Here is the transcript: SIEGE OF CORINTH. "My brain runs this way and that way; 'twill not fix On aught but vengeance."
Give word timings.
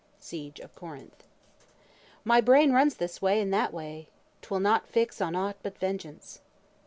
SIEGE 0.19 0.59
OF 0.61 0.73
CORINTH. 0.73 1.25
"My 2.23 2.41
brain 2.41 2.71
runs 2.73 2.95
this 2.95 3.21
way 3.21 3.39
and 3.39 3.53
that 3.53 3.71
way; 3.71 4.07
'twill 4.41 4.59
not 4.59 4.87
fix 4.87 5.21
On 5.21 5.35
aught 5.35 5.57
but 5.61 5.77
vengeance." 5.77 6.41